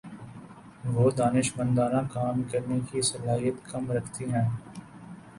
[0.93, 4.47] وہ دانشمندانہ کام کرنے کی صلاحیت کم رکھتی ہیں